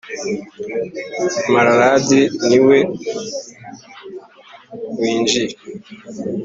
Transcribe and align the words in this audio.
mallard 1.53 2.07
ni 2.49 2.59
we 2.67 2.77
winjiye, 4.99 5.53